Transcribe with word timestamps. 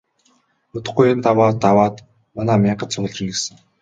Удахгүй 0.75 1.07
энэ 1.11 1.23
даваа 1.25 1.51
даваад 1.63 1.95
манай 2.35 2.57
мянгат 2.63 2.89
цугларна 2.93 3.25
гэсэн. 3.33 3.53